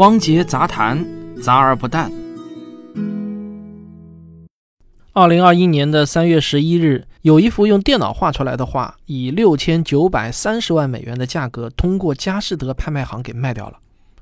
[0.00, 1.06] 汪杰杂谈，
[1.42, 2.10] 杂而不淡。
[5.12, 13.76] 二零二一年的三月十一日，有一幅用电脑画出来的画，以六千九百三十万美元的价格通过佳士得拍卖行给卖掉了。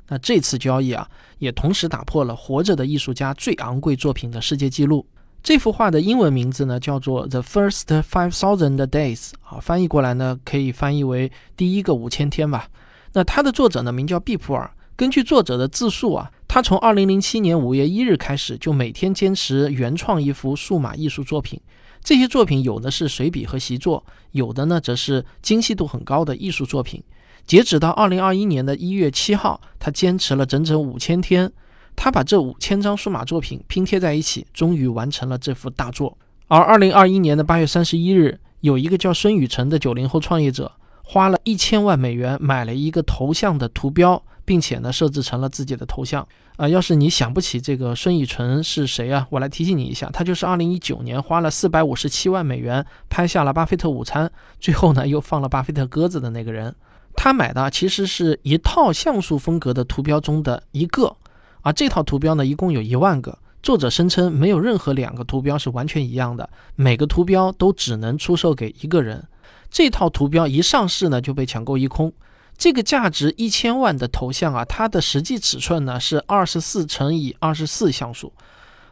[0.08, 5.06] 那这次交易啊，也同时打破了活着的艺术家最昂贵作品的世界纪录。
[5.44, 12.66] 这幅画的英文名字呢，叫做《The First Five Thousand Days》啊，翻译过来呢，可以翻译为“第一个五千天”吧。
[13.12, 14.68] 那它的作者呢，名叫毕普尔。
[14.98, 21.60] 根据作者的自述啊，他从2007年5月1日开始，就每天坚持原创一幅数码艺术作品。
[22.02, 27.00] 这些作品有的是水笔和习作，有的呢则是精细度很高的艺术作品。
[27.46, 31.52] 截止到2021年的一月七号，他坚持了整整五千天，
[31.94, 36.18] 他把这五千张数码作品拼贴在一起，终于完成了这幅大作。
[36.48, 40.72] 而2021年的8月31日，有一个叫孙雨辰的九零后创业者，
[41.04, 44.20] 花了一千万美元买了一个头像的图标。
[44.48, 46.66] 并且呢，设置成了自己的头像啊。
[46.66, 56.74] 要是你想不起这个孙雨纯是谁啊，我来提醒你一下，他就是2019年花了457万美元拍下了巴菲特午餐，最后呢又放了巴菲特鸽子的那个人。
[57.14, 61.14] 他买的其实是一套像素风格的图标中的一个，
[61.60, 63.38] 而这套图标呢一共有一万个。
[63.62, 69.28] 作者声称没有任何两个图标是完全一样的，每个图标都只能出售给一个人。
[69.68, 72.10] 这套图标一上市呢就被抢购一空。
[72.58, 78.32] 这个价值一千万的头像啊，它的实际尺寸呢是二十四乘以二十四像素。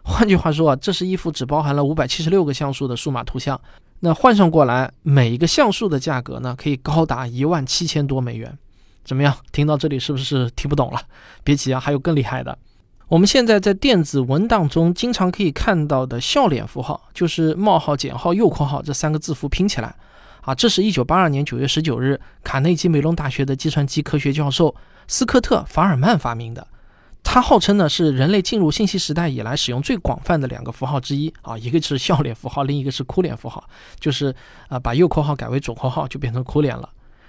[0.04, 3.60] 换句话说啊，这是一幅只包含了五百七十六个像素的数码图像。
[4.00, 8.56] 那换算过来，每一个像素的价格呢，可以高达一万七千多美元。
[9.04, 9.36] 怎么样？
[9.50, 11.00] 听到这里是不是听不懂了？
[11.42, 12.56] 别急啊，还有更厉害的。
[13.08, 19.96] 我们现在在电子文档中经常可以看到的笑脸符号，就是冒号、减号、右括号这三个字符拼起来。
[20.46, 24.72] 啊，这是一九八二年九月十九日，卡内基梅隆大学的计算机科学教授
[25.08, 26.64] 斯科特·法尔曼发明的。
[27.24, 31.34] 他号称呢是人类进入信息时代以来使用最广泛的两个符号之一。
[31.42, 33.68] 啊，一个是笑脸符号，另一个是哭脸符号，
[33.98, 34.32] 就是
[34.68, 36.88] 啊把右括号改为左括号就变成哭脸了。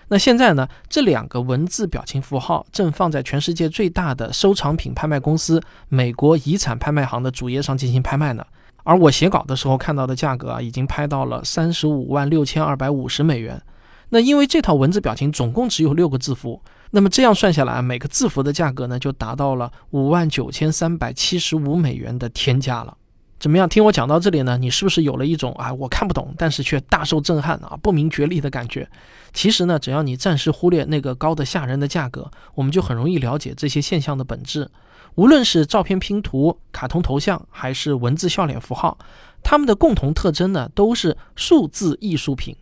[0.09, 8.45] 那现在呢，这两个文字表情符号正放在全世界最大的收藏品拍卖公司美国遗产拍卖行的主页上进行拍卖呢。
[8.87, 13.61] 而我写稿的时候看到的价格啊，已经拍到了三十五万六千二百五十美元。
[14.07, 16.61] 那因为这套文字表情总共只有六个字符，
[16.91, 22.95] 那么这样算下来，每个字符的价格呢，就达到了五万九千三百七十五美元的天价了。
[23.37, 23.67] 怎么样？
[23.67, 28.87] 听我讲到这里呢，你是不是有了一种啊，我看不懂，但是却大受震撼啊，不明觉厉的感觉？
[29.33, 34.71] 其实呢，只要你暂时忽略那个高的吓人的价格，我们就很容易了解这些现象的本质。
[35.17, 38.95] 无论是照片拼图、卡通头像，还是文字笑脸符号，
[39.41, 42.55] 它们的共同特征呢，都是数字艺术品。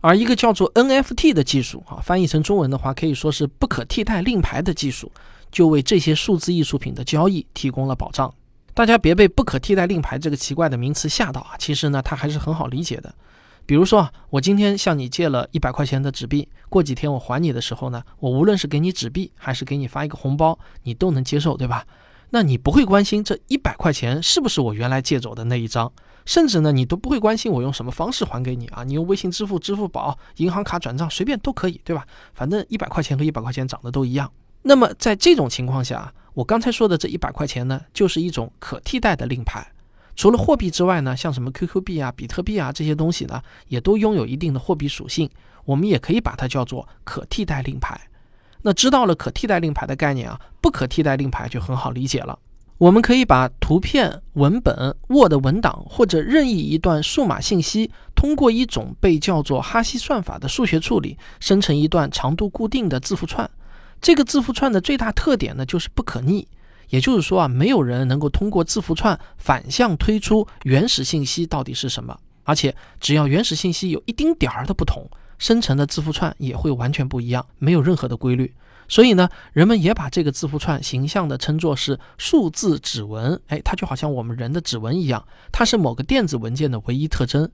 [0.00, 5.12] 而一个叫做 NFT 的技术，啊，翻译成中文的话，可以说是不可替代令牌的技术，
[5.52, 8.32] 就为这些数字艺术品的交易提供了保障。
[8.72, 11.58] 大家别被“不可替代令牌”这个奇怪的名词吓到啊！
[11.58, 13.14] 其实呢，它还是很好理解的。
[13.68, 21.84] 比如说啊，我今天向你借了一百块钱的纸币，过几天我还你的时候呢，我无论是给你纸币，还是给你发一个红包，你都能接受，对吧？
[22.30, 25.92] 那你不会关心这一百块钱是不是我原来借走的那一张，
[26.24, 28.84] 甚至呢，你都不会关心我用什么方式还给你啊？
[28.84, 32.06] 你用微信支付、支付宝、银行卡转账，随便都可以，对吧？
[32.32, 34.32] 反正一百块钱和一百块钱长得都一样。
[34.62, 39.70] 那么在这种情况下，我刚才说的这一百块钱呢，就是一种可替代的令牌。
[40.18, 45.30] 除了货币之外呢，像什么 QQ 币啊、比特币啊这些东西呢，也都拥有一定的货币属性。
[45.64, 47.96] 我们也可以把它叫做可替代令牌。
[48.62, 52.36] 那知道了可替代令牌的概念啊，不可替代令牌就很好理解了。
[52.78, 63.48] 我们可以把图片、文本、Word 文档或者任意一段数码信息，通过一种被叫做哈希算法的数学处理，生成一段长度固定的字符串。
[64.00, 66.48] 这个字符串的最大特点呢，就是不可逆。
[66.88, 78.54] 也就是说啊，没有人能够通过字符串反向推出原始信息到底是什么，而且只要原始信息有一丁点儿的不同，生成的字符串也会完全不一样，没有任何的规律。
[78.90, 83.38] 所以呢，人们也把这个字符串形象的称作是数字指纹。
[83.48, 87.50] 哎，它就好像我们人的指纹一样，它是某个电子文件的唯一特征。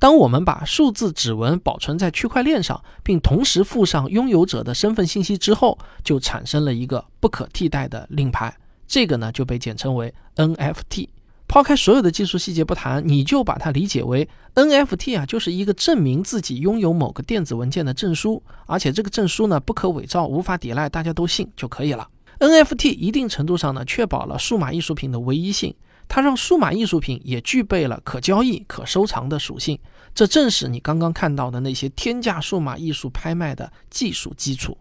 [0.00, 8.52] 当我们把数字指纹保存在区块链上，并同时附上拥有者的身份信息之后，就产生了一个不可替代的令牌。
[8.92, 11.08] 这个呢就被简称为 NFT。
[11.48, 22.06] 抛开所有的技术细节不谈，你就把它理解为 NFT 啊，就是一个证明自己拥有某个电子文件的证书，而且这个证书呢不可伪造、无法抵赖，大家都信就可以了。
[22.38, 25.74] NFT 一定程度上呢确保了数码艺术品的唯一性，
[26.06, 29.78] 它让数码艺术品也具备了可交易、可收藏的属性。
[30.14, 34.76] 这正是你刚刚看到的那些天价数码艺术拍卖的技术基础。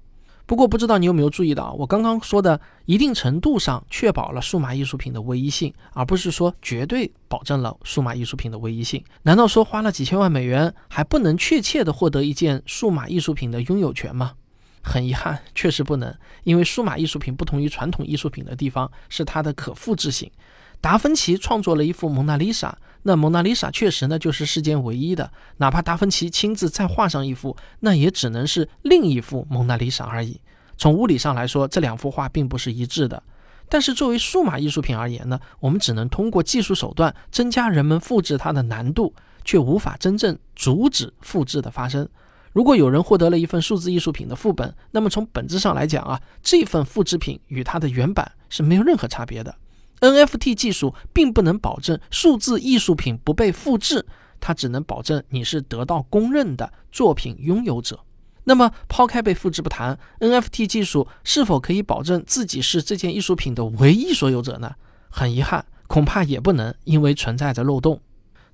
[0.51, 9.01] 不过，不知道你有没有注意到，我刚刚说的一定程度上确保了数码艺术品的唯一性，而不是说绝对保证了数码艺术品的唯一性。
[9.23, 14.33] 难道说花了几千万美元还不能确切的获得一件数码艺术品的拥有权吗？
[14.81, 16.13] 很遗憾，确实不能，
[16.43, 20.29] 因为数码艺术品不同于传统艺术品的地方是它的可复制性。
[20.81, 30.41] 达芬奇创作了一幅蒙娜丽莎，那蒙娜丽莎确实呢就是世间唯一的，哪怕达芬奇亲自再画上一幅，那也只能是另一幅蒙娜丽莎而已。
[30.77, 33.21] 从物理上来说，这两幅画并不是一致的。
[33.69, 39.13] 但是作为数码艺术品而言呢，我们只能通过技术手段增加人们复制它的难度，
[39.45, 42.09] 却无法真正阻止复制的发生。
[42.51, 49.55] 如果有人获得了一份数字艺术品的副本，那么从本质上来讲啊，这份复制品与它的原版是没有任何差别的。
[50.01, 54.05] NFT 技术并不能保证数字艺术品不被复制，
[54.39, 57.99] 它只能保证你是得到公认的作品拥有者。
[58.43, 64.73] 那么，抛开被复制不谈，NFT 技术是否可以保证自己是这件艺术品的唯一所有者呢？
[65.09, 68.01] 很遗憾，恐怕也不能，因为存在着漏洞。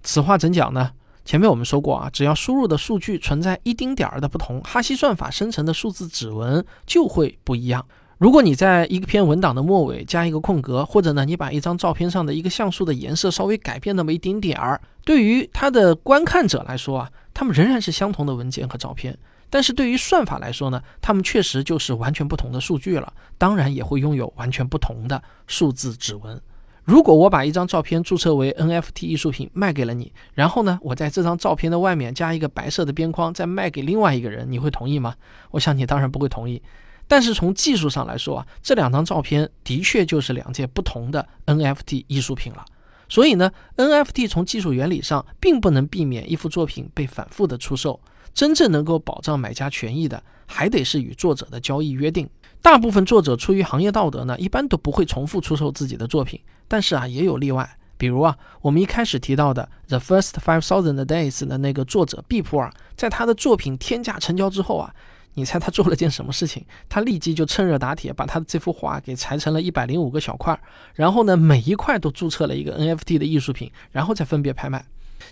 [0.03, 0.91] 此话怎讲呢？
[1.23, 7.87] 前面我们说过啊，只要输入的数据存在一丁点儿的不同，哈希算法生成的数字指纹就会不一样。
[8.17, 19.15] 如果你在一篇文档的末尾加一个空格，或者呢，你把一张照片上的一个像素的颜色稍微改变那么一丁点儿，对于它的观看者来说啊，他们仍然是相同的文件和照片。
[19.51, 26.41] 但是对于算法来说呢，它们确实就是完全不同的数据了，当然也会拥有完全不同的数字指纹。
[26.83, 35.13] 如果我把一张照片注册为 NFT 艺术品卖给了你，然后呢，我在这张照片的外面加一个白色的边框，再卖给另外一个人，你会同意吗？
[35.51, 36.59] 我想你当然不会同意。
[37.07, 42.65] 但是从技术上来说啊，这两张照片的确就是两件不同的 NFT 艺术品了。
[43.09, 47.99] 所以呢，NFT 从技术原理上并不能避免一幅作品被反复的出售。
[48.33, 52.29] 真正能够保障买家权益的，还得是与作者的交易约定。
[52.61, 56.39] 大部分作者出于行业道德呢，一般都不会重复出售自己的作品。
[56.67, 57.77] 但是啊，也有例外。
[57.97, 64.93] 比如啊，我们一开始提到的《The First Five Thousand Days》的那个作者毕普尔，在他的作品天价成交之后啊，
[65.37, 66.63] 你猜他做了件什么事情？
[66.89, 70.59] 他立即就趁热打铁，把他的这幅画给裁成了一百零五个小块，
[70.95, 74.83] 然后呢，每一块都注册了一个 NFT 的艺术品，然后再分别拍卖。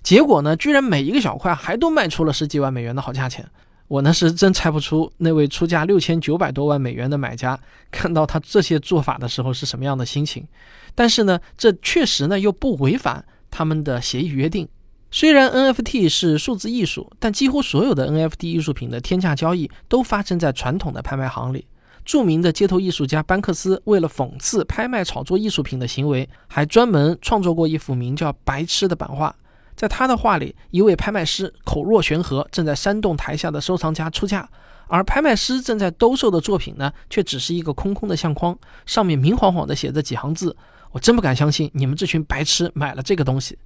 [0.03, 3.49] 结果呢，居然每一个小块还都卖出了十几万美元的好价钱。
[3.87, 7.59] 我呢是真猜不出那位出价六千九百多万美元的买家
[7.89, 10.47] 看到他这些做法的时候是什么样的心情。
[10.93, 14.67] 但是呢，这确实呢又不违反他们的协议约定。
[15.11, 21.65] 虽然 NFT 是数字艺术，但几乎所有的 NFT 艺术品的天价交易都发生在传统的拍卖行里。
[22.03, 29.35] 著名的街头艺术家班克斯为了讽刺拍卖炒作艺术品的行为，还专门创作过一幅名叫《白痴》的版画。
[29.75, 34.47] 在他的画里，一位拍卖师口若悬河，正在煽动台下的收藏家出价，
[34.87, 40.55] 而拍卖师正在兜售的作品呢，却只是一个空空的相框，上面明晃晃地写着几行字。
[40.91, 43.57] 我真不敢相信你们这群白痴买了这个东西。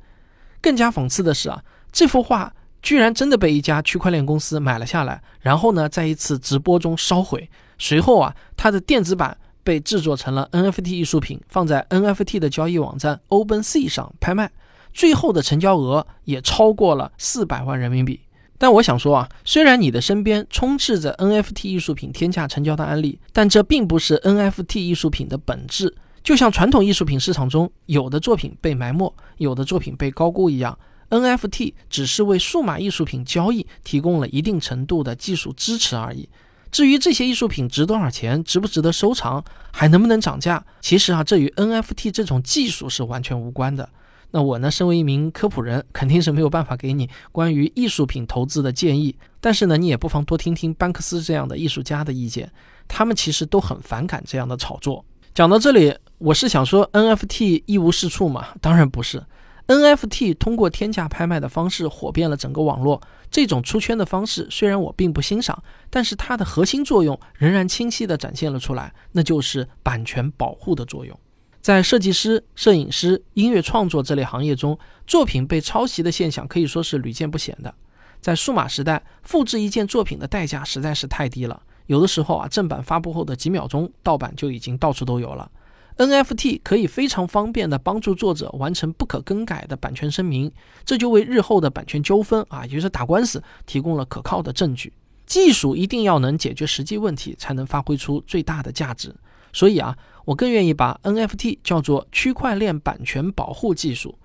[0.61, 7.49] 更加讽刺的是啊，这幅画居然真的被一家区块链公司买了下来，然后呢，在一次直播中烧毁。
[7.77, 14.51] 随后啊，它的电子版被制作成了 NFT 艺术品，放在 NFT 的交易网站 OpenSea 上拍卖。
[14.91, 18.21] 最后的成交额也超过了四百万人民币。
[18.57, 25.95] 但我想说啊，虽然你的身边充斥着 NFT 艺术品天价成交的案例，但这并不是 NFT 艺术品的本质。
[26.23, 30.77] 就像传统艺术品市场中有的作品被埋没，有的作品被高估一样
[31.09, 36.29] ，NFT 只是为数码艺术品交易提供了一定程度的技术支持而已。
[36.71, 43.89] 至于这些艺术品值多少钱，值不值得收藏，还能不能涨价，其实啊，这与 NFT 这种技术是完全无关的。
[44.31, 49.15] 那我呢，身为一名科普人，肯定是没有办法给你关于艺术品投资的建议。
[49.41, 52.51] 但是呢，你也不妨多听听班克斯这样的艺术家的意见，
[52.87, 55.03] 他们其实都很反感这样的炒作。
[55.33, 58.49] 讲到这里，我是想说 NFT 一无是处吗？
[58.59, 59.23] 当然不是。
[59.67, 71.17] NFT 通过天价拍卖的方式火遍了整个网络，这种出圈的方式虽然我并不欣赏，但是它的核心作用仍然清晰地展现了出来，那就是版权保护的作用。
[71.61, 77.73] 在设计师、摄影师、音乐创作这类行业中，作品被抄袭的现象可以说是屡见不鲜的。
[78.19, 85.49] 在数码时代，复制一件作品的代价实在是太低了，有的时候啊，正版发布后的几秒钟，盗版就已经到处都有了。
[85.99, 90.51] NFT 可以非常方便地帮助作者完成不可更改的版权声明，
[90.83, 94.91] 这就为日后的版权纠纷啊，也就是打官司提供了可靠的证据。
[95.25, 99.13] 技术一定要能解决实际问题，才能发挥出最大的价值。
[99.53, 99.95] 所以啊。
[100.25, 104.15] 我更愿意把 NFT 叫做区块链版权保护技术。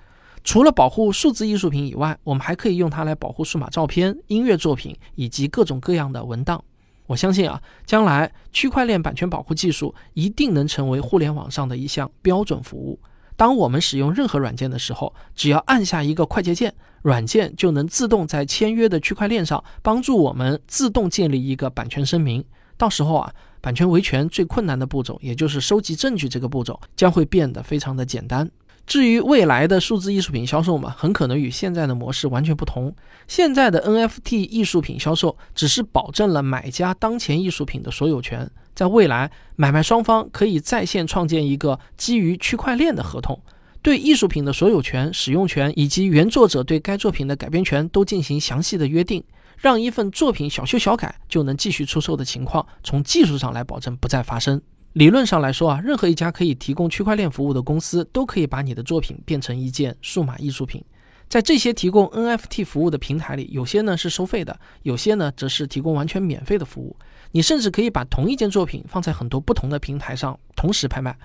[0.43, 6.63] 除了保护数字艺术品以外，我们还可以用它来保护数码照片、音乐作品以及各种各样的文档。
[7.07, 12.99] 我相信啊，将来区块链版权保护技术一定能成为互联网上的一项标准服务。
[13.37, 22.45] 当我们使用任何软件的时候，只要按下一个快捷键，软件就能自动在签约的区块链上帮助我们自动建立一个版权声明。
[22.77, 28.49] 到时候啊，版权维权最困难的步骤，也就是收集证据这个步骤，将会变得非常的简单。
[28.87, 32.95] 至于未来的数字艺术品销售嘛，很可能与现在的模式完全不同。
[33.27, 43.41] 现在的 NFT 艺术品销售只是保证了买家当前艺术品的所有权，在未来，买卖双方可以在线创建一个基于区块链的合同，
[43.81, 49.25] 对艺术品的所有权、使用权以及原作者对该作品的改编权都进行详细的约定，
[49.57, 54.61] 让一份作品小修小改就能继续出售的情况，从技术上来保证不再发生。
[54.95, 60.85] 理论上来说啊，任何一家可以提供区块链服务的公司，都可以把你的作品变成一件数码艺术品。
[61.29, 66.97] 在这些提供 NFT 服务的平台里，有些呢是收费的，有些呢则是提供完全免费的服务。
[67.33, 71.19] 你甚至可以把同一件作品放在很多不同的平台上同时拍卖。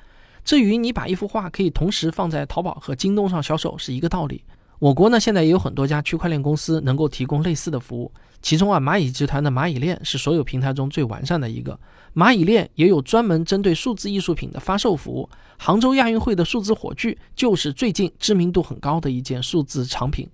[0.44, 4.44] 这与你把一幅画可以同时放在淘宝和京东上销售是一个道理。
[4.80, 8.12] 我国呢，现在也有很多家区块链公司能够提供类似的服务。
[8.42, 11.78] 其中啊，蚂蚁集团的蚂蚁链是所有平台中最完善的一个。
[12.16, 15.30] 蚂蚁链也有专门针对数字艺术品的发售服务。
[15.58, 20.26] 杭州亚运会的数字火炬就是最近知名度很高的一件数字藏品。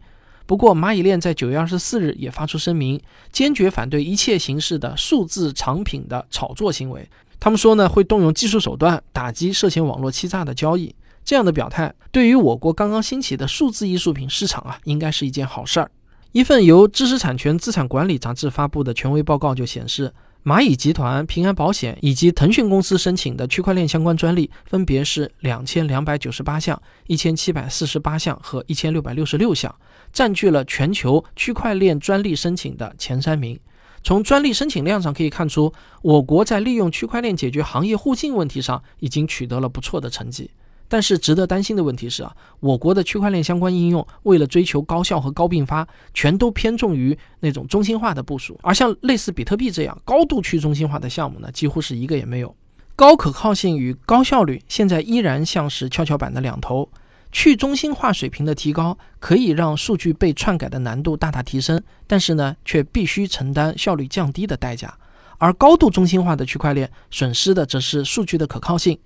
[0.45, 7.09] 不过，蚂蚁链在九月二十四日也发出声明，坚决反对一切形式的数字藏品的炒作行为。
[7.39, 10.93] 他们说呢，会动用技术手段打击涉嫌网络欺诈的交易。
[11.25, 15.91] 这样的表态对于我国刚刚兴起的数字艺术品市场啊，应该是一件好事儿。
[16.31, 20.13] 一份由知识产权资产管理杂志发布的权威报告就显示，
[20.43, 29.73] 蚂蚁集团、平安保险以及腾讯公司申请的区块链相关专利分别是两千两百九十八项、一千七百四十八项和一千六百六十六项，
[30.11, 33.59] 占据了全球区块链专利申请的前三名。
[34.03, 40.51] 从专利申请量上可以看出，我国在利用区块链解决行业互信问题上已经取得了不错的成绩。
[40.87, 52.55] 但是值得担心的问题是啊，我国的区块链相关应用为了追求高效和高并发，全都偏重于那种中心化的部署，而像类似比特币这样高度去中心化的项目呢，几乎是一个也没有。
[52.95, 56.89] 高可靠性与高效率现在依然像是跷跷板的两头，
[57.31, 64.97] 去中心化水平的提高可以让数据被篡改的难度大大提升，但是呢，却必须承担效率降低的代价。
[65.37, 68.97] 而高度中心化的区块链损失的则是数据的可靠性。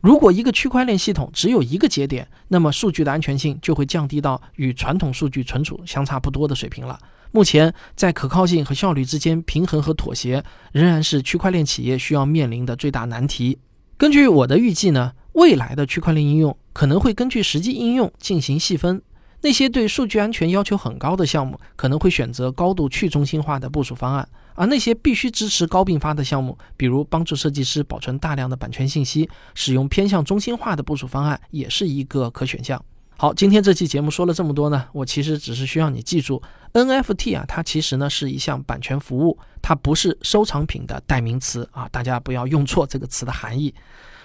[0.00, 6.98] 如果一个区块链系统只有一个节点，那么数据的安全性就会降低到与传统数据存储相差不多的水平了。
[7.32, 10.42] 目前，在可靠性和效率之间平衡和妥协，
[10.72, 13.58] 仍然是区块链企业需要面临的最大难题。
[13.98, 19.02] 根据我的预计呢，未来的区块链应用可能会根据实际应用进行细分。
[19.42, 32.82] 那些对数据安全要求很高的项目，可能会选择高度去中心化的部署方案；而那些必须支持高并发的项目，比如帮助设计师保存大量的版权信息，使用偏向中心化的部署方案，也是一个可选项。
[33.16, 36.42] 好，今天这期节目说了这么多呢，我其实只是需要你记住
[36.72, 43.74] ，NFT 啊，它其实呢是一项版权服务，它不是收藏品的代名词啊，大家不要用错这个词的含义。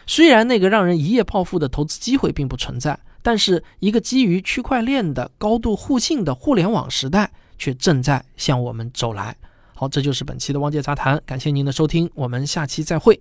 [0.07, 2.99] 虽然那个让人一夜暴富的投资机会并不存在。
[3.25, 9.35] 但是，一个基于区块链的高度互信的互联网时代却正在向我们走来。
[9.77, 13.19] 好，这就是本期的汪杰杂谈，感谢您的收听，我们下期再会。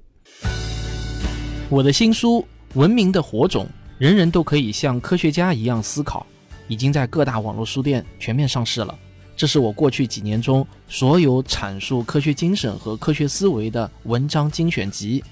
[1.69, 2.47] 我的新书
[2.79, 3.65] 《文明的火种》，
[3.99, 6.25] 人人都可以像科学家一样思考，
[6.69, 8.97] 已经在各大网络书店全面上市了。
[9.37, 15.25] 这是我过去几年中所有阐述科学精神和科学思维的文章精选集。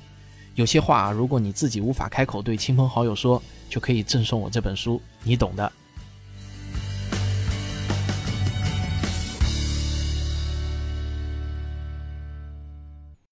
[0.56, 5.72] 有些话，如果你自己无法开口对亲朋好友说，就可以赠送我这本书，你懂的。